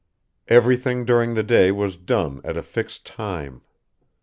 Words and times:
Everything 0.47 1.05
during 1.05 1.35
the 1.35 1.43
day 1.43 1.71
was 1.71 1.95
done 1.95 2.41
at 2.43 2.57
a 2.57 2.63
fixed 2.63 3.05
time. 3.05 3.61